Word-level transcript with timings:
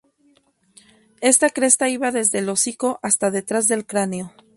Esta 1.21 1.51
cresta 1.51 1.87
iba 1.87 2.09
desde 2.09 2.39
el 2.39 2.49
hocico 2.49 2.99
hasta 3.03 3.29
detrás 3.29 3.67
del 3.67 3.85
cráneo. 3.85 4.33